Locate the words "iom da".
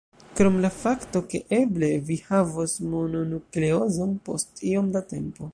4.73-5.09